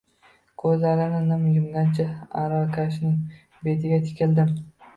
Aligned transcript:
Ko`zlarimni 0.61 1.19
nim 1.27 1.43
yumgancha, 1.57 2.07
aravakashning 2.41 3.39
betiga 3.69 4.05
tikildim 4.11 4.55